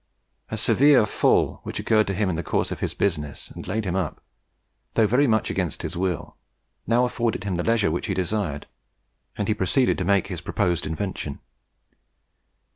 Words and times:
A 0.49 0.57
severe 0.57 1.05
fall 1.05 1.59
which 1.61 1.79
occurred 1.79 2.07
to 2.07 2.15
him 2.15 2.27
in 2.27 2.35
the 2.35 2.41
course 2.41 2.71
of 2.71 2.79
his 2.79 2.95
business, 2.95 3.51
and 3.51 3.67
laid 3.67 3.85
him 3.85 3.95
up, 3.95 4.19
though 4.95 5.05
very 5.05 5.27
much 5.27 5.51
against 5.51 5.83
his 5.83 5.95
will, 5.95 6.37
now 6.87 7.05
afforded 7.05 7.43
him 7.43 7.53
the 7.53 7.63
leisure 7.63 7.91
which 7.91 8.07
he 8.07 8.15
desired, 8.15 8.65
and 9.37 9.47
he 9.47 9.53
proceeded 9.53 9.99
to 9.99 10.03
make 10.03 10.25
his 10.25 10.41
proposed 10.41 10.87
invention. 10.87 11.39